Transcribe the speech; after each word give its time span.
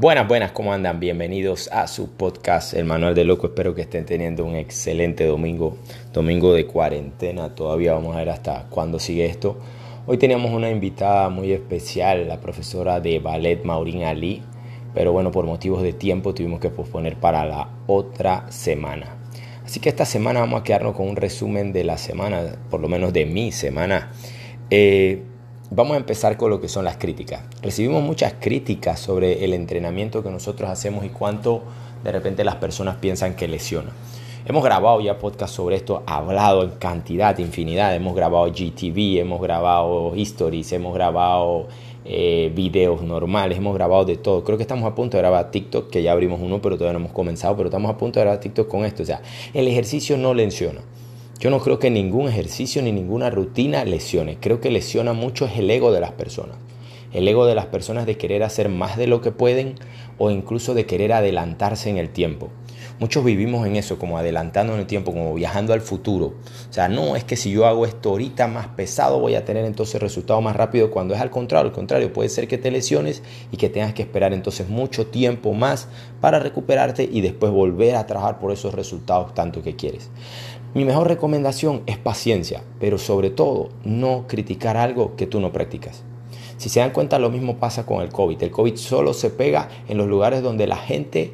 Buenas, 0.00 0.28
buenas, 0.28 0.52
¿cómo 0.52 0.72
andan? 0.72 1.00
Bienvenidos 1.00 1.68
a 1.72 1.88
su 1.88 2.12
podcast 2.12 2.72
El 2.72 2.84
Manual 2.84 3.16
de 3.16 3.24
Loco. 3.24 3.48
Espero 3.48 3.74
que 3.74 3.82
estén 3.82 4.06
teniendo 4.06 4.44
un 4.44 4.54
excelente 4.54 5.26
domingo, 5.26 5.76
domingo 6.12 6.54
de 6.54 6.66
cuarentena. 6.66 7.52
Todavía 7.56 7.94
vamos 7.94 8.14
a 8.14 8.20
ver 8.20 8.30
hasta 8.30 8.68
cuándo 8.70 9.00
sigue 9.00 9.26
esto. 9.26 9.58
Hoy 10.06 10.16
teníamos 10.16 10.52
una 10.52 10.70
invitada 10.70 11.30
muy 11.30 11.50
especial, 11.50 12.28
la 12.28 12.38
profesora 12.38 13.00
de 13.00 13.18
ballet 13.18 13.64
Maureen 13.64 14.04
Ali, 14.04 14.40
pero 14.94 15.10
bueno, 15.10 15.32
por 15.32 15.46
motivos 15.46 15.82
de 15.82 15.92
tiempo 15.92 16.32
tuvimos 16.32 16.60
que 16.60 16.70
posponer 16.70 17.16
para 17.16 17.44
la 17.44 17.68
otra 17.88 18.46
semana. 18.52 19.16
Así 19.64 19.80
que 19.80 19.88
esta 19.88 20.04
semana 20.04 20.38
vamos 20.38 20.60
a 20.60 20.62
quedarnos 20.62 20.94
con 20.94 21.08
un 21.08 21.16
resumen 21.16 21.72
de 21.72 21.82
la 21.82 21.98
semana, 21.98 22.56
por 22.70 22.78
lo 22.80 22.86
menos 22.86 23.12
de 23.12 23.26
mi 23.26 23.50
semana. 23.50 24.12
Eh, 24.70 25.24
Vamos 25.70 25.94
a 25.94 25.96
empezar 25.98 26.38
con 26.38 26.48
lo 26.48 26.62
que 26.62 26.68
son 26.68 26.86
las 26.86 26.96
críticas. 26.96 27.42
Recibimos 27.60 28.02
muchas 28.02 28.32
críticas 28.40 28.98
sobre 28.98 29.44
el 29.44 29.52
entrenamiento 29.52 30.22
que 30.22 30.30
nosotros 30.30 30.70
hacemos 30.70 31.04
y 31.04 31.10
cuánto 31.10 31.62
de 32.02 32.10
repente 32.10 32.42
las 32.42 32.54
personas 32.54 32.96
piensan 32.96 33.36
que 33.36 33.48
lesiona. 33.48 33.90
Hemos 34.46 34.64
grabado 34.64 34.98
ya 35.02 35.18
podcast 35.18 35.54
sobre 35.54 35.76
esto, 35.76 36.02
hablado 36.06 36.62
en 36.62 36.70
cantidad, 36.70 37.36
infinidad. 37.36 37.94
Hemos 37.94 38.16
grabado 38.16 38.46
GTV, 38.46 39.20
hemos 39.20 39.42
grabado 39.42 40.16
histories, 40.16 40.72
hemos 40.72 40.94
grabado 40.94 41.68
eh, 42.06 42.50
videos 42.54 43.02
normales, 43.02 43.58
hemos 43.58 43.74
grabado 43.74 44.06
de 44.06 44.16
todo. 44.16 44.44
Creo 44.44 44.56
que 44.56 44.62
estamos 44.62 44.90
a 44.90 44.94
punto 44.94 45.18
de 45.18 45.20
grabar 45.20 45.50
TikTok, 45.50 45.90
que 45.90 46.02
ya 46.02 46.12
abrimos 46.12 46.40
uno, 46.40 46.62
pero 46.62 46.78
todavía 46.78 46.98
no 46.98 47.04
hemos 47.04 47.12
comenzado, 47.12 47.54
pero 47.58 47.68
estamos 47.68 47.90
a 47.90 47.98
punto 47.98 48.20
de 48.20 48.24
grabar 48.24 48.40
TikTok 48.40 48.68
con 48.68 48.86
esto. 48.86 49.02
O 49.02 49.06
sea, 49.06 49.20
el 49.52 49.68
ejercicio 49.68 50.16
no 50.16 50.32
lesiona. 50.32 50.80
Yo 51.40 51.50
no 51.50 51.60
creo 51.60 51.78
que 51.78 51.88
ningún 51.88 52.28
ejercicio 52.28 52.82
ni 52.82 52.90
ninguna 52.90 53.30
rutina 53.30 53.84
lesione. 53.84 54.38
Creo 54.40 54.60
que 54.60 54.72
lesiona 54.72 55.12
mucho 55.12 55.46
es 55.46 55.56
el 55.56 55.70
ego 55.70 55.92
de 55.92 56.00
las 56.00 56.10
personas. 56.10 56.56
El 57.12 57.28
ego 57.28 57.46
de 57.46 57.54
las 57.54 57.66
personas 57.66 58.06
de 58.06 58.16
querer 58.16 58.42
hacer 58.42 58.68
más 58.68 58.96
de 58.96 59.06
lo 59.06 59.20
que 59.20 59.30
pueden 59.30 59.76
o 60.18 60.32
incluso 60.32 60.74
de 60.74 60.84
querer 60.84 61.12
adelantarse 61.12 61.90
en 61.90 61.96
el 61.96 62.10
tiempo. 62.10 62.48
Muchos 63.00 63.24
vivimos 63.24 63.64
en 63.64 63.76
eso, 63.76 63.96
como 63.96 64.18
adelantando 64.18 64.74
en 64.74 64.80
el 64.80 64.86
tiempo, 64.86 65.12
como 65.12 65.32
viajando 65.32 65.72
al 65.72 65.80
futuro. 65.80 66.34
O 66.68 66.72
sea, 66.72 66.88
no 66.88 67.14
es 67.14 67.22
que 67.22 67.36
si 67.36 67.52
yo 67.52 67.64
hago 67.64 67.86
esto 67.86 68.10
ahorita 68.10 68.48
más 68.48 68.66
pesado 68.68 69.20
voy 69.20 69.36
a 69.36 69.44
tener 69.44 69.64
entonces 69.64 70.00
resultado 70.00 70.40
más 70.40 70.56
rápido 70.56 70.90
cuando 70.90 71.14
es 71.14 71.20
al 71.20 71.30
contrario. 71.30 71.68
Al 71.68 71.74
contrario, 71.74 72.12
puede 72.12 72.28
ser 72.28 72.48
que 72.48 72.58
te 72.58 72.72
lesiones 72.72 73.22
y 73.52 73.56
que 73.56 73.68
tengas 73.68 73.94
que 73.94 74.02
esperar 74.02 74.32
entonces 74.32 74.68
mucho 74.68 75.06
tiempo 75.06 75.52
más 75.52 75.86
para 76.20 76.40
recuperarte 76.40 77.08
y 77.10 77.20
después 77.20 77.52
volver 77.52 77.94
a 77.94 78.06
trabajar 78.06 78.40
por 78.40 78.50
esos 78.50 78.74
resultados 78.74 79.32
tanto 79.32 79.62
que 79.62 79.76
quieres. 79.76 80.10
Mi 80.74 80.84
mejor 80.84 81.06
recomendación 81.06 81.82
es 81.86 81.98
paciencia, 81.98 82.64
pero 82.80 82.98
sobre 82.98 83.30
todo 83.30 83.68
no 83.84 84.26
criticar 84.26 84.76
algo 84.76 85.14
que 85.14 85.28
tú 85.28 85.38
no 85.38 85.52
practicas. 85.52 86.02
Si 86.56 86.68
se 86.68 86.80
dan 86.80 86.90
cuenta, 86.90 87.20
lo 87.20 87.30
mismo 87.30 87.58
pasa 87.58 87.86
con 87.86 88.02
el 88.02 88.08
COVID. 88.08 88.42
El 88.42 88.50
COVID 88.50 88.74
solo 88.74 89.14
se 89.14 89.30
pega 89.30 89.68
en 89.88 89.98
los 89.98 90.08
lugares 90.08 90.42
donde 90.42 90.66
la 90.66 90.76
gente 90.76 91.32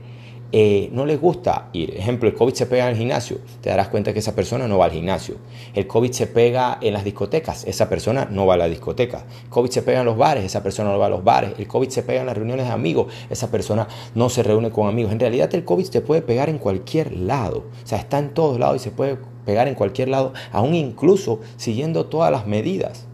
eh, 0.56 0.88
no 0.92 1.04
les 1.04 1.20
gusta 1.20 1.68
ir. 1.72 1.96
Ejemplo, 1.96 2.28
el 2.28 2.36
COVID 2.36 2.54
se 2.54 2.66
pega 2.66 2.84
en 2.84 2.90
el 2.92 2.96
gimnasio, 2.96 3.38
te 3.60 3.70
darás 3.70 3.88
cuenta 3.88 4.12
que 4.12 4.20
esa 4.20 4.36
persona 4.36 4.68
no 4.68 4.78
va 4.78 4.84
al 4.84 4.92
gimnasio. 4.92 5.34
El 5.74 5.88
COVID 5.88 6.12
se 6.12 6.28
pega 6.28 6.78
en 6.80 6.92
las 6.92 7.02
discotecas, 7.02 7.64
esa 7.64 7.88
persona 7.88 8.28
no 8.30 8.46
va 8.46 8.54
a 8.54 8.58
la 8.58 8.68
discoteca. 8.68 9.24
El 9.42 9.50
COVID 9.50 9.70
se 9.70 9.82
pega 9.82 9.98
en 9.98 10.06
los 10.06 10.16
bares, 10.16 10.44
esa 10.44 10.62
persona 10.62 10.92
no 10.92 10.98
va 11.00 11.06
a 11.06 11.08
los 11.08 11.24
bares. 11.24 11.54
El 11.58 11.66
COVID 11.66 11.88
se 11.88 12.04
pega 12.04 12.20
en 12.20 12.26
las 12.26 12.36
reuniones 12.36 12.66
de 12.66 12.72
amigos, 12.72 13.12
esa 13.30 13.50
persona 13.50 13.88
no 14.14 14.28
se 14.28 14.44
reúne 14.44 14.70
con 14.70 14.86
amigos. 14.86 15.10
En 15.10 15.18
realidad 15.18 15.52
el 15.56 15.64
COVID 15.64 15.86
se 15.86 16.00
puede 16.02 16.22
pegar 16.22 16.48
en 16.48 16.58
cualquier 16.58 17.16
lado, 17.16 17.64
o 17.82 17.86
sea, 17.86 17.98
está 17.98 18.20
en 18.20 18.32
todos 18.32 18.60
lados 18.60 18.76
y 18.76 18.78
se 18.78 18.92
puede 18.92 19.18
pegar 19.44 19.66
en 19.66 19.74
cualquier 19.74 20.06
lado, 20.06 20.34
aún 20.52 20.76
incluso 20.76 21.40
siguiendo 21.56 22.06
todas 22.06 22.30
las 22.30 22.46
medidas. 22.46 23.08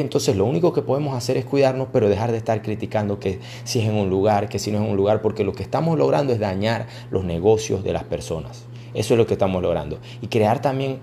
Entonces 0.00 0.36
lo 0.36 0.44
único 0.44 0.72
que 0.72 0.82
podemos 0.82 1.16
hacer 1.16 1.36
es 1.36 1.44
cuidarnos, 1.44 1.88
pero 1.92 2.08
dejar 2.08 2.32
de 2.32 2.38
estar 2.38 2.62
criticando 2.62 3.18
que 3.18 3.40
si 3.64 3.80
es 3.80 3.88
en 3.88 3.94
un 3.94 4.10
lugar, 4.10 4.48
que 4.48 4.58
si 4.58 4.70
no 4.70 4.78
es 4.78 4.84
en 4.84 4.90
un 4.90 4.96
lugar, 4.96 5.22
porque 5.22 5.44
lo 5.44 5.52
que 5.52 5.62
estamos 5.62 5.98
logrando 5.98 6.32
es 6.32 6.40
dañar 6.40 6.86
los 7.10 7.24
negocios 7.24 7.84
de 7.84 7.92
las 7.92 8.04
personas. 8.04 8.64
Eso 8.94 9.14
es 9.14 9.18
lo 9.18 9.26
que 9.26 9.34
estamos 9.34 9.62
logrando. 9.62 9.98
Y 10.20 10.28
crear 10.28 10.60
también 10.60 11.00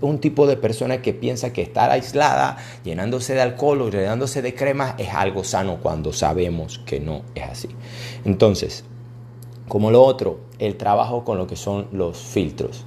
un 0.00 0.18
tipo 0.18 0.46
de 0.46 0.56
persona 0.56 1.02
que 1.02 1.12
piensa 1.12 1.52
que 1.52 1.62
estar 1.62 1.90
aislada, 1.90 2.56
llenándose 2.84 3.34
de 3.34 3.42
alcohol 3.42 3.82
o 3.82 3.90
llenándose 3.90 4.42
de 4.42 4.54
crema 4.54 4.94
es 4.98 5.10
algo 5.10 5.44
sano 5.44 5.78
cuando 5.82 6.12
sabemos 6.12 6.80
que 6.86 7.00
no 7.00 7.22
es 7.34 7.44
así. 7.44 7.68
Entonces, 8.24 8.84
como 9.68 9.90
lo 9.90 10.02
otro, 10.02 10.40
el 10.58 10.76
trabajo 10.76 11.24
con 11.24 11.38
lo 11.38 11.46
que 11.46 11.56
son 11.56 11.88
los 11.92 12.18
filtros. 12.18 12.84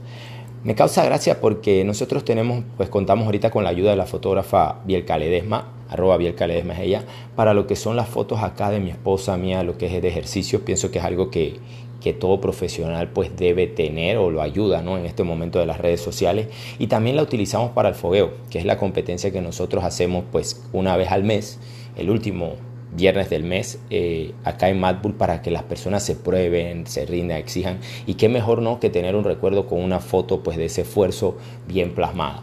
Me 0.63 0.75
causa 0.75 1.03
gracia 1.03 1.41
porque 1.41 1.83
nosotros 1.83 2.23
tenemos, 2.23 2.63
pues 2.77 2.87
contamos 2.87 3.25
ahorita 3.25 3.51
con 3.51 3.65
la 3.65 3.69
ayuda 3.69 3.91
de 3.91 3.97
la 3.97 4.05
fotógrafa 4.05 4.79
Bielka 4.85 5.17
Ledesma, 5.17 5.73
arroba 5.89 6.15
Bielka 6.15 6.47
Ledesma 6.47 6.73
es 6.75 6.79
ella, 6.79 7.03
para 7.35 7.53
lo 7.53 7.67
que 7.67 7.75
son 7.75 7.97
las 7.97 8.07
fotos 8.07 8.41
acá 8.41 8.69
de 8.69 8.79
mi 8.79 8.89
esposa 8.89 9.35
mía, 9.35 9.61
lo 9.63 9.77
que 9.77 9.87
es 9.87 10.01
de 10.01 10.07
ejercicio, 10.07 10.63
pienso 10.63 10.89
que 10.89 10.99
es 10.99 11.03
algo 11.03 11.29
que, 11.29 11.57
que 11.99 12.13
todo 12.13 12.39
profesional 12.39 13.09
pues 13.09 13.35
debe 13.35 13.67
tener 13.67 14.15
o 14.17 14.31
lo 14.31 14.41
ayuda 14.41 14.81
¿no? 14.81 14.97
en 14.97 15.05
este 15.05 15.23
momento 15.23 15.59
de 15.59 15.65
las 15.65 15.79
redes 15.79 15.99
sociales 15.99 16.47
y 16.79 16.87
también 16.87 17.17
la 17.17 17.23
utilizamos 17.23 17.71
para 17.71 17.89
el 17.89 17.95
fogueo, 17.95 18.31
que 18.49 18.57
es 18.57 18.63
la 18.63 18.77
competencia 18.77 19.31
que 19.33 19.41
nosotros 19.41 19.83
hacemos 19.83 20.23
pues 20.31 20.63
una 20.71 20.95
vez 20.95 21.11
al 21.11 21.25
mes, 21.25 21.59
el 21.97 22.09
último 22.09 22.53
viernes 22.95 23.29
del 23.29 23.43
mes 23.43 23.79
eh, 23.89 24.33
acá 24.43 24.69
en 24.69 24.79
Madbull 24.79 25.13
para 25.13 25.41
que 25.41 25.51
las 25.51 25.63
personas 25.63 26.03
se 26.03 26.15
prueben, 26.15 26.87
se 26.87 27.05
rindan, 27.05 27.37
exijan. 27.37 27.79
Y 28.05 28.15
qué 28.15 28.29
mejor 28.29 28.61
no 28.61 28.79
que 28.79 28.89
tener 28.89 29.15
un 29.15 29.23
recuerdo 29.23 29.67
con 29.67 29.81
una 29.81 29.99
foto 29.99 30.43
pues 30.43 30.57
de 30.57 30.65
ese 30.65 30.81
esfuerzo 30.81 31.37
bien 31.67 31.93
plasmada. 31.93 32.41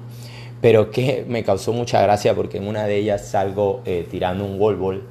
Pero 0.60 0.90
que 0.90 1.24
me 1.26 1.42
causó 1.44 1.72
mucha 1.72 2.02
gracia 2.02 2.34
porque 2.34 2.58
en 2.58 2.68
una 2.68 2.84
de 2.84 2.96
ellas 2.96 3.26
salgo 3.26 3.82
eh, 3.84 4.06
tirando 4.10 4.44
un 4.44 4.60
wall 4.60 4.76
ball 4.76 5.02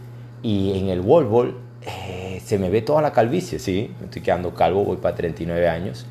y 0.43 0.77
en 0.77 0.89
el 0.89 1.01
wall 1.01 1.25
ball 1.25 1.55
eh, 1.81 2.39
se 2.43 2.59
me 2.59 2.69
ve 2.69 2.81
toda 2.81 3.01
la 3.01 3.11
calvicie, 3.11 3.57
sí, 3.57 3.91
me 3.99 4.05
estoy 4.05 4.21
quedando 4.21 4.53
calvo, 4.53 4.83
voy 4.83 4.97
para 4.97 5.15
39 5.15 5.67
años. 5.67 6.05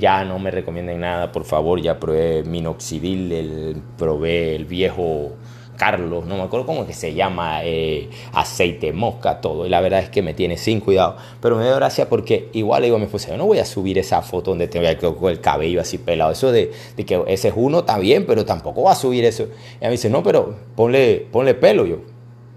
ya 0.00 0.24
no 0.24 0.38
me 0.38 0.50
recomienden 0.50 1.00
nada, 1.00 1.32
por 1.32 1.44
favor, 1.44 1.80
ya 1.80 1.98
probé 1.98 2.42
minoxidil, 2.42 3.32
el, 3.32 3.82
probé 3.96 4.56
el 4.56 4.64
viejo 4.64 5.32
Carlos, 5.78 6.26
no 6.26 6.36
me 6.36 6.42
acuerdo 6.42 6.66
cómo 6.66 6.84
que 6.86 6.92
se 6.92 7.14
llama, 7.14 7.60
eh, 7.62 8.10
aceite, 8.32 8.92
mosca, 8.92 9.40
todo. 9.40 9.64
Y 9.64 9.68
la 9.68 9.80
verdad 9.80 10.00
es 10.00 10.10
que 10.10 10.22
me 10.22 10.34
tiene 10.34 10.56
sin 10.56 10.80
cuidado. 10.80 11.16
Pero 11.40 11.56
me 11.56 11.64
dio 11.64 11.76
gracia 11.76 12.08
porque 12.08 12.48
igual 12.52 12.82
le 12.82 12.88
digo 12.88 12.96
a 12.96 12.98
mi 12.98 13.04
esposa, 13.04 13.28
yo 13.28 13.36
no 13.36 13.46
voy 13.46 13.60
a 13.60 13.64
subir 13.64 13.96
esa 13.96 14.20
foto 14.20 14.50
donde 14.50 14.66
tengo 14.66 15.28
el 15.28 15.40
cabello 15.40 15.80
así 15.80 15.98
pelado. 15.98 16.32
Eso 16.32 16.50
de, 16.50 16.72
que 16.96 17.22
ese 17.28 17.48
es 17.48 17.54
uno 17.56 17.80
está 17.80 17.96
bien, 17.98 18.26
pero 18.26 18.44
tampoco 18.44 18.82
va 18.82 18.92
a 18.92 18.96
subir 18.96 19.24
eso. 19.24 19.44
Y 19.44 19.46
ella 19.46 19.86
me 19.86 19.90
dice, 19.92 20.10
no, 20.10 20.24
pero 20.24 20.56
ponle, 20.74 21.26
ponle 21.30 21.54
pelo. 21.54 21.86
Yo, 21.86 21.98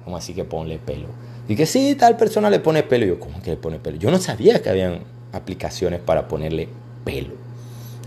¿cómo 0.03 0.17
así 0.17 0.33
que 0.33 0.43
ponle 0.43 0.79
pelo? 0.79 1.07
Y 1.47 1.55
que 1.55 1.67
sí, 1.67 1.93
tal 1.93 2.17
persona 2.17 2.49
le 2.49 2.59
pone 2.59 2.81
pelo. 2.81 3.05
Yo, 3.05 3.19
¿cómo 3.19 3.39
que 3.43 3.51
le 3.51 3.57
pone 3.57 3.77
pelo? 3.77 3.97
Yo 3.97 4.09
no 4.09 4.17
sabía 4.17 4.63
que 4.63 4.69
habían 4.69 5.01
aplicaciones 5.31 5.99
para 5.99 6.27
ponerle 6.27 6.69
pelo. 7.05 7.40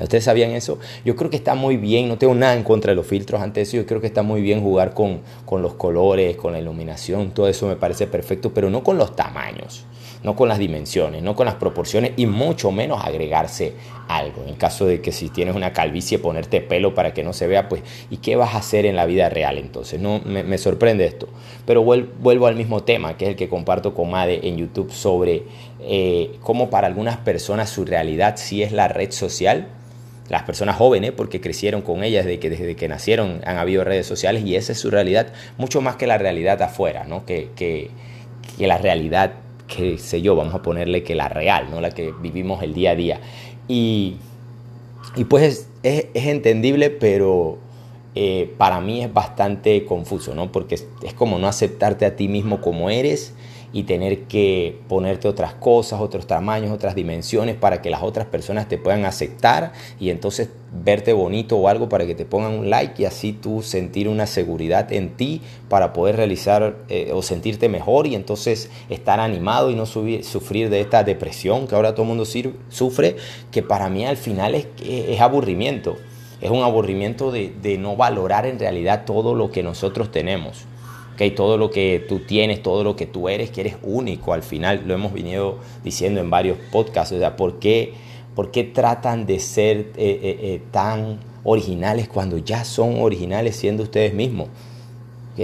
¿Ustedes 0.00 0.24
sabían 0.24 0.50
eso? 0.50 0.78
Yo 1.04 1.14
creo 1.16 1.30
que 1.30 1.36
está 1.36 1.54
muy 1.54 1.76
bien, 1.76 2.08
no 2.08 2.18
tengo 2.18 2.34
nada 2.34 2.54
en 2.54 2.64
contra 2.64 2.92
de 2.92 2.96
los 2.96 3.06
filtros 3.06 3.40
ante 3.40 3.60
eso, 3.60 3.76
yo 3.76 3.86
creo 3.86 4.00
que 4.00 4.06
está 4.06 4.22
muy 4.22 4.42
bien 4.42 4.60
jugar 4.60 4.92
con, 4.92 5.20
con 5.44 5.62
los 5.62 5.74
colores, 5.74 6.36
con 6.36 6.52
la 6.52 6.58
iluminación, 6.58 7.30
todo 7.30 7.48
eso 7.48 7.66
me 7.66 7.76
parece 7.76 8.06
perfecto, 8.06 8.52
pero 8.52 8.70
no 8.70 8.82
con 8.82 8.98
los 8.98 9.14
tamaños, 9.14 9.84
no 10.24 10.34
con 10.34 10.48
las 10.48 10.58
dimensiones, 10.58 11.22
no 11.22 11.36
con 11.36 11.46
las 11.46 11.56
proporciones 11.56 12.12
y 12.16 12.26
mucho 12.26 12.72
menos 12.72 13.04
agregarse 13.04 13.74
algo. 14.08 14.44
En 14.46 14.54
caso 14.54 14.86
de 14.86 15.00
que 15.00 15.12
si 15.12 15.28
tienes 15.28 15.54
una 15.54 15.72
calvicie, 15.72 16.18
ponerte 16.18 16.60
pelo 16.60 16.94
para 16.94 17.12
que 17.12 17.22
no 17.22 17.32
se 17.32 17.46
vea, 17.46 17.68
pues, 17.68 17.82
¿y 18.10 18.16
qué 18.16 18.34
vas 18.34 18.54
a 18.54 18.58
hacer 18.58 18.86
en 18.86 18.96
la 18.96 19.06
vida 19.06 19.28
real 19.28 19.58
entonces? 19.58 20.00
No, 20.00 20.20
me, 20.24 20.58
sorprende 20.58 21.04
esto. 21.04 21.28
Pero 21.66 21.82
vuelvo, 21.82 22.46
al 22.46 22.56
mismo 22.56 22.82
tema, 22.82 23.16
que 23.16 23.26
es 23.26 23.30
el 23.30 23.36
que 23.36 23.48
comparto 23.48 23.94
con 23.94 24.10
Made 24.10 24.48
en 24.48 24.56
YouTube 24.56 24.90
sobre 24.92 25.44
eh, 25.86 26.36
cómo 26.40 26.70
para 26.70 26.86
algunas 26.86 27.16
personas 27.18 27.70
su 27.70 27.84
realidad 27.84 28.34
sí 28.36 28.62
es 28.62 28.72
la 28.72 28.88
red 28.88 29.10
social 29.10 29.68
las 30.28 30.42
personas 30.42 30.76
jóvenes, 30.76 31.12
porque 31.12 31.40
crecieron 31.40 31.82
con 31.82 32.02
ellas 32.02 32.24
desde 32.24 32.38
que, 32.38 32.50
desde 32.50 32.76
que 32.76 32.88
nacieron, 32.88 33.40
han 33.44 33.58
habido 33.58 33.84
redes 33.84 34.06
sociales 34.06 34.44
y 34.44 34.56
esa 34.56 34.72
es 34.72 34.78
su 34.78 34.90
realidad, 34.90 35.28
mucho 35.58 35.80
más 35.80 35.96
que 35.96 36.06
la 36.06 36.18
realidad 36.18 36.60
afuera, 36.62 37.04
¿no? 37.04 37.26
que, 37.26 37.50
que, 37.56 37.90
la 38.58 38.78
realidad, 38.78 39.34
que 39.66 39.98
sé 39.98 40.22
yo, 40.22 40.36
vamos 40.36 40.54
a 40.54 40.62
ponerle 40.62 41.02
que 41.02 41.14
la 41.14 41.28
real, 41.28 41.68
¿no? 41.70 41.80
la 41.80 41.90
que 41.90 42.12
vivimos 42.22 42.62
el 42.62 42.72
día 42.72 42.92
a 42.92 42.94
día. 42.94 43.20
Y, 43.68 44.16
y 45.16 45.24
pues 45.24 45.68
es, 45.82 46.06
es, 46.14 46.26
entendible, 46.26 46.88
pero 46.88 47.58
eh, 48.14 48.54
para 48.56 48.80
mí 48.80 49.02
es 49.02 49.12
bastante 49.12 49.84
confuso, 49.84 50.34
¿no? 50.34 50.50
porque 50.52 50.76
es 50.76 51.14
como 51.14 51.38
no 51.38 51.48
aceptarte 51.48 52.06
a 52.06 52.16
ti 52.16 52.28
mismo 52.28 52.62
como 52.62 52.88
eres 52.88 53.34
y 53.74 53.82
tener 53.82 54.22
que 54.22 54.78
ponerte 54.88 55.26
otras 55.26 55.52
cosas, 55.52 56.00
otros 56.00 56.28
tamaños, 56.28 56.70
otras 56.70 56.94
dimensiones 56.94 57.56
para 57.56 57.82
que 57.82 57.90
las 57.90 58.04
otras 58.04 58.24
personas 58.26 58.68
te 58.68 58.78
puedan 58.78 59.04
aceptar 59.04 59.72
y 59.98 60.10
entonces 60.10 60.48
verte 60.72 61.12
bonito 61.12 61.56
o 61.58 61.66
algo 61.66 61.88
para 61.88 62.06
que 62.06 62.14
te 62.14 62.24
pongan 62.24 62.52
un 62.52 62.70
like 62.70 63.02
y 63.02 63.04
así 63.04 63.32
tú 63.32 63.62
sentir 63.62 64.08
una 64.08 64.28
seguridad 64.28 64.92
en 64.92 65.16
ti 65.16 65.42
para 65.68 65.92
poder 65.92 66.14
realizar 66.14 66.76
eh, 66.88 67.10
o 67.12 67.20
sentirte 67.20 67.68
mejor 67.68 68.06
y 68.06 68.14
entonces 68.14 68.70
estar 68.88 69.18
animado 69.18 69.72
y 69.72 69.74
no 69.74 69.86
sufrir 69.86 70.70
de 70.70 70.80
esta 70.80 71.02
depresión 71.02 71.66
que 71.66 71.74
ahora 71.74 71.94
todo 71.94 72.02
el 72.02 72.08
mundo 72.08 72.26
sufre, 72.68 73.16
que 73.50 73.62
para 73.64 73.88
mí 73.88 74.06
al 74.06 74.16
final 74.16 74.54
es, 74.54 74.68
es 74.80 75.20
aburrimiento. 75.20 75.96
Es 76.40 76.50
un 76.50 76.62
aburrimiento 76.62 77.32
de 77.32 77.78
no 77.78 77.96
valorar 77.96 78.46
en 78.46 78.58
realidad 78.58 79.04
todo 79.04 79.34
lo 79.34 79.50
que 79.50 79.62
nosotros 79.64 80.12
tenemos. 80.12 80.66
Okay, 81.14 81.30
todo 81.30 81.56
lo 81.58 81.70
que 81.70 82.04
tú 82.08 82.18
tienes, 82.18 82.60
todo 82.60 82.82
lo 82.82 82.96
que 82.96 83.06
tú 83.06 83.28
eres, 83.28 83.50
que 83.50 83.60
eres 83.60 83.76
único 83.84 84.32
al 84.32 84.42
final, 84.42 84.82
lo 84.84 84.94
hemos 84.94 85.12
venido 85.12 85.58
diciendo 85.84 86.20
en 86.20 86.28
varios 86.28 86.58
podcasts, 86.72 87.14
o 87.14 87.18
sea, 87.20 87.36
¿por 87.36 87.60
qué, 87.60 87.92
por 88.34 88.50
qué 88.50 88.64
tratan 88.64 89.24
de 89.24 89.38
ser 89.38 89.76
eh, 89.76 89.94
eh, 89.96 90.38
eh, 90.42 90.62
tan 90.72 91.20
originales 91.44 92.08
cuando 92.08 92.38
ya 92.38 92.64
son 92.64 93.00
originales 93.00 93.54
siendo 93.54 93.84
ustedes 93.84 94.12
mismos? 94.12 94.48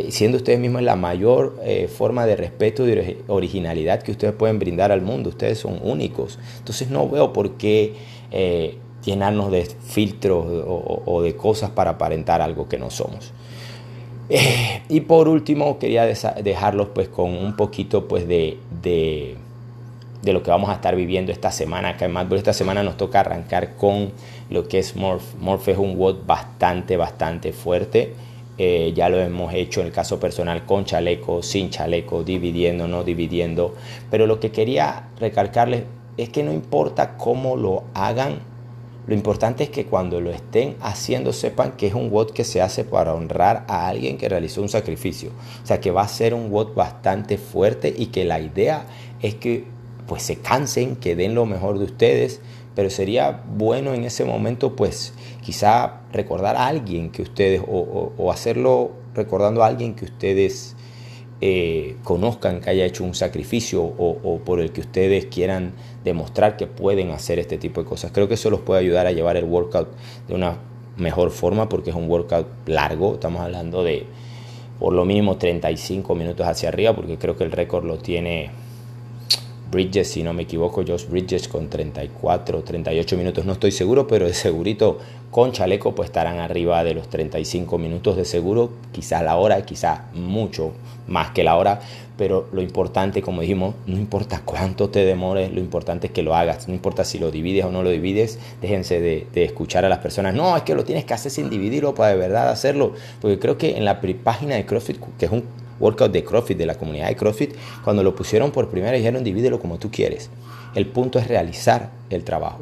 Siendo 0.09 0.39
ustedes 0.39 0.59
mismos 0.59 0.83
la 0.83 0.95
mayor 0.95 1.61
forma 1.97 2.25
de 2.25 2.37
respeto 2.37 2.89
y 2.89 3.19
originalidad 3.27 4.03
que 4.03 4.13
ustedes 4.13 4.33
pueden 4.35 4.61
brindar 4.61 4.93
al 4.93 5.03
mundo, 5.03 5.31
ustedes 5.31 5.59
son 5.59 5.81
únicos. 5.83 6.39
Entonces 6.59 6.91
no 6.91 7.09
veo 7.09 7.33
por 7.33 7.57
qué 7.57 7.95
llenarnos 9.05 9.51
de 9.51 9.65
filtros 9.65 10.47
o 10.47 11.23
de 11.23 11.35
cosas 11.35 11.71
para 11.71 11.91
aparentar 11.91 12.41
algo 12.41 12.69
que 12.69 12.79
no 12.79 12.89
somos. 12.91 13.33
Y 14.89 15.01
por 15.03 15.29
último, 15.29 15.79
quería 15.79 16.07
dejarlos 16.07 16.89
pues 16.95 17.09
con 17.09 17.37
un 17.37 17.57
poquito 17.57 18.07
pues 18.07 18.27
de, 18.29 18.59
de, 18.83 19.37
lo 20.25 20.43
que 20.43 20.51
vamos 20.51 20.71
a 20.71 20.75
estar 20.75 20.95
viviendo 20.95 21.33
esta 21.33 21.51
semana. 21.51 21.97
Que 21.97 22.05
además 22.05 22.27
esta 22.33 22.53
semana 22.53 22.83
nos 22.83 22.97
toca 22.97 23.21
arrancar 23.21 23.77
con 23.77 24.13
lo 24.51 24.69
que 24.69 24.79
es 24.79 24.97
Morph. 24.97 25.35
Morph 25.41 25.69
es 25.69 25.79
un 25.79 25.97
WOD 25.97 26.27
bastante, 26.27 26.97
bastante 26.97 27.53
fuerte. 27.53 28.15
Eh, 28.59 28.93
ya 28.95 29.09
lo 29.09 29.19
hemos 29.19 29.55
hecho 29.55 29.81
en 29.81 29.87
el 29.87 29.93
caso 29.93 30.21
personal 30.21 30.67
con 30.67 30.85
chaleco, 30.85 31.43
sin 31.43 31.71
chaleco, 31.71 32.23
dividiendo, 32.23 32.87
no 32.87 33.05
dividiendo. 33.05 33.75
Pero 34.11 34.27
lo 34.27 34.39
que 34.39 34.51
quería 34.51 35.09
recalcarles 35.19 35.85
es 36.17 36.29
que 36.29 36.43
no 36.43 36.53
importa 36.53 37.17
cómo 37.17 37.57
lo 37.57 37.85
hagan, 37.95 38.41
lo 39.11 39.17
importante 39.17 39.65
es 39.65 39.71
que 39.71 39.87
cuando 39.87 40.21
lo 40.21 40.31
estén 40.31 40.77
haciendo 40.81 41.33
sepan 41.33 41.73
que 41.73 41.89
es 41.89 41.95
un 41.95 42.11
WOD 42.11 42.31
que 42.31 42.45
se 42.45 42.63
hace 42.63 42.85
para 42.85 43.13
honrar 43.13 43.65
a 43.67 43.89
alguien 43.89 44.17
que 44.17 44.29
realizó 44.29 44.63
un 44.63 44.69
sacrificio. 44.69 45.31
O 45.65 45.67
sea 45.67 45.81
que 45.81 45.91
va 45.91 46.03
a 46.03 46.07
ser 46.07 46.33
un 46.33 46.49
WOD 46.53 46.75
bastante 46.77 47.37
fuerte 47.37 47.93
y 47.99 48.07
que 48.07 48.25
la 48.25 48.39
idea 48.39 48.87
es 49.21 49.35
que 49.35 49.65
pues 50.07 50.23
se 50.23 50.37
cansen, 50.37 50.95
que 50.95 51.17
den 51.17 51.35
lo 51.35 51.45
mejor 51.45 51.81
de 51.81 51.87
ustedes, 51.87 52.41
pero 52.77 52.89
sería 52.89 53.43
bueno 53.57 53.95
en 53.95 54.05
ese 54.05 54.25
momento 54.25 54.77
pues 54.77 55.13
quizá 55.43 56.03
recordar 56.13 56.55
a 56.55 56.69
alguien 56.69 57.11
que 57.11 57.23
ustedes 57.23 57.63
o, 57.67 58.31
hacerlo 58.31 58.93
recordando 59.17 59.65
a 59.65 59.67
alguien 59.67 59.97
que 59.97 60.05
ustedes 60.05 60.77
eh, 61.43 61.97
conozcan 62.05 62.61
que 62.61 62.71
haya 62.71 62.85
hecho 62.85 63.03
un 63.03 63.15
sacrificio 63.15 63.83
o, 63.83 64.41
por 64.45 64.61
el 64.61 64.73
que 64.73 64.83
ustedes 64.83 65.27
quieran 65.27 65.73
demostrar 66.05 66.57
que 66.57 66.67
pueden 66.67 67.11
hacer 67.13 67.39
este 67.39 67.57
tipo 67.57 67.83
de 67.83 67.89
cosas. 67.89 68.13
Creo 68.13 68.29
que 68.29 68.35
eso 68.35 68.51
los 68.51 68.61
puede 68.61 68.81
ayudar 68.81 69.07
a 69.07 69.13
llevar 69.13 69.37
el 69.37 69.45
workout 69.45 69.89
de 70.29 70.35
una 70.35 70.59
mejor 70.97 71.31
forma 71.31 71.69
porque 71.69 71.91
es 71.91 71.97
un 71.97 72.11
workout 72.11 72.47
largo. 72.67 73.15
Estamos 73.15 73.41
hablando 73.41 73.83
de 73.83 74.05
por 74.79 74.93
lo 74.93 75.05
mínimo 75.05 75.37
35 75.37 76.15
minutos 76.15 76.47
hacia 76.47 76.69
arriba 76.69 76.95
porque 76.95 77.17
creo 77.17 77.37
que 77.37 77.45
el 77.45 77.53
récord 77.53 77.85
lo 77.85 77.99
tiene 77.99 78.51
Bridges, 79.71 80.09
si 80.09 80.23
no 80.25 80.33
me 80.33 80.43
equivoco, 80.43 80.83
Josh 80.87 81.07
Bridges 81.07 81.47
con 81.47 81.69
34, 81.69 82.63
38 82.63 83.17
minutos, 83.17 83.45
no 83.45 83.53
estoy 83.53 83.71
seguro, 83.71 84.07
pero 84.07 84.27
de 84.27 84.35
segurito 84.35 84.99
con 85.31 85.53
chaleco 85.53 85.95
pues 85.95 86.09
estarán 86.09 86.41
arriba 86.41 86.83
de 86.83 86.95
los 86.95 87.09
35 87.09 87.79
minutos 87.79 88.17
de 88.17 88.25
seguro, 88.25 88.71
quizás 88.91 89.23
la 89.23 89.37
hora, 89.37 89.65
quizás 89.65 90.01
mucho 90.13 90.73
más 91.07 91.31
que 91.31 91.45
la 91.45 91.57
hora, 91.57 91.81
pero 92.19 92.49
lo 92.53 92.63
importante, 92.63 93.23
como 93.23 93.43
dijimos, 93.43 93.77
no 93.87 93.97
importa 93.97 94.43
cuánto 94.45 94.91
te 94.91 95.05
demores, 95.05 95.53
lo 95.53 95.61
importante 95.61 96.09
es 96.09 96.13
que 96.13 96.25
lo 96.25 96.35
hagas, 96.35 96.67
no 96.67 96.75
importa 96.75 97.05
si 97.05 97.21
lo 97.21 97.31
divides 97.31 97.65
o 97.65 97.71
no 97.71 97.85
lo 97.85 97.91
divides, 97.91 98.41
déjense 98.61 99.01
de, 99.01 99.29
de 99.33 99.45
escuchar 99.45 99.85
a 99.85 99.89
las 99.89 99.99
personas, 99.99 100.35
no, 100.35 100.57
es 100.57 100.65
que 100.65 100.75
lo 100.75 100.85
tienes 100.85 101.05
que 101.05 101.15
hacer 101.15 101.31
sin 101.31 101.49
dividirlo 101.49 101.95
para 101.95 102.11
de 102.11 102.17
verdad 102.17 102.51
hacerlo, 102.51 102.95
porque 103.21 103.39
creo 103.39 103.57
que 103.57 103.77
en 103.77 103.85
la 103.85 104.01
página 104.01 104.57
de 104.57 104.67
CrossFit, 104.67 104.99
que 105.17 105.27
es 105.27 105.33
un 105.33 105.45
workout 105.81 106.13
de 106.13 106.23
CrossFit, 106.23 106.59
de 106.59 106.67
la 106.67 106.77
comunidad 106.77 107.09
de 107.09 107.17
CrossFit, 107.17 107.55
cuando 107.83 108.03
lo 108.03 108.15
pusieron 108.15 108.53
por 108.53 108.69
primera 108.69 108.97
dijeron 108.97 109.25
divídelo 109.25 109.59
como 109.59 109.79
tú 109.79 109.91
quieres. 109.91 110.31
El 110.75 110.87
punto 110.87 111.19
es 111.19 111.27
realizar 111.27 111.91
el 112.11 112.23
trabajo. 112.23 112.61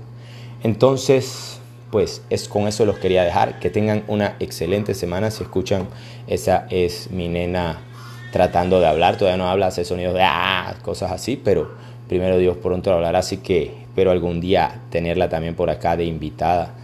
Entonces, 0.62 1.60
pues 1.90 2.22
es 2.30 2.48
con 2.48 2.68
eso 2.68 2.84
los 2.86 2.98
quería 2.98 3.24
dejar. 3.24 3.58
Que 3.58 3.70
tengan 3.70 4.04
una 4.08 4.36
excelente 4.40 4.94
semana. 4.94 5.30
Si 5.30 5.42
escuchan, 5.42 5.88
esa 6.26 6.66
es 6.70 7.10
mi 7.10 7.28
nena 7.28 7.80
tratando 8.32 8.80
de 8.80 8.86
hablar. 8.86 9.16
Todavía 9.16 9.36
no 9.36 9.48
habla, 9.48 9.68
hace 9.68 9.84
sonidos 9.84 10.14
de 10.14 10.22
ah, 10.22 10.74
cosas 10.82 11.12
así, 11.12 11.36
pero 11.36 11.70
primero 12.08 12.38
Dios 12.38 12.56
pronto 12.56 12.92
hablará. 12.92 13.18
Así 13.18 13.38
que 13.38 13.74
espero 13.82 14.10
algún 14.10 14.40
día 14.40 14.80
tenerla 14.90 15.28
también 15.28 15.54
por 15.54 15.70
acá 15.70 15.96
de 15.96 16.04
invitada. 16.04 16.74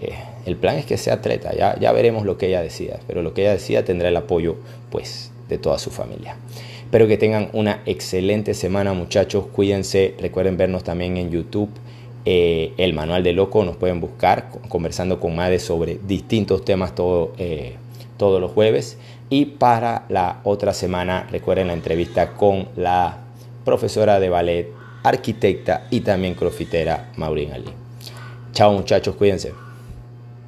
Eh, 0.00 0.14
el 0.46 0.56
plan 0.56 0.76
es 0.76 0.86
que 0.86 0.96
sea 0.96 1.14
atleta, 1.14 1.54
ya, 1.54 1.78
ya 1.78 1.90
veremos 1.92 2.24
lo 2.24 2.38
que 2.38 2.48
ella 2.48 2.60
decida, 2.60 3.00
pero 3.06 3.22
lo 3.22 3.34
que 3.34 3.42
ella 3.42 3.52
decida 3.52 3.84
tendrá 3.84 4.08
el 4.08 4.16
apoyo 4.16 4.56
pues 4.90 5.32
de 5.48 5.58
toda 5.58 5.78
su 5.78 5.90
familia. 5.90 6.36
Espero 6.82 7.08
que 7.08 7.18
tengan 7.18 7.48
una 7.52 7.82
excelente 7.86 8.54
semana 8.54 8.92
muchachos, 8.92 9.46
cuídense, 9.52 10.14
recuerden 10.20 10.56
vernos 10.56 10.84
también 10.84 11.16
en 11.16 11.30
YouTube. 11.30 11.70
Eh, 12.24 12.72
el 12.76 12.92
Manual 12.92 13.22
de 13.22 13.32
Loco 13.32 13.64
nos 13.64 13.76
pueden 13.76 14.00
buscar 14.00 14.50
conversando 14.68 15.20
con 15.20 15.36
Made 15.36 15.58
sobre 15.58 15.98
distintos 16.06 16.64
temas 16.64 16.92
eh, 17.38 17.76
todos 18.16 18.40
los 18.40 18.52
jueves. 18.52 18.98
Y 19.30 19.46
para 19.46 20.06
la 20.08 20.40
otra 20.44 20.72
semana 20.72 21.26
recuerden 21.30 21.68
la 21.68 21.72
entrevista 21.72 22.34
con 22.34 22.68
la 22.76 23.18
profesora 23.64 24.20
de 24.20 24.28
ballet, 24.28 24.72
arquitecta 25.02 25.86
y 25.90 26.00
también 26.00 26.34
crofitera 26.34 27.12
Maureen 27.16 27.52
Ali. 27.52 27.70
Chao 28.52 28.72
muchachos, 28.72 29.16
cuídense. 29.16 29.65